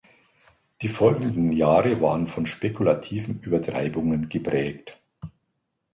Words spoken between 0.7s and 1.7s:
Die folgenden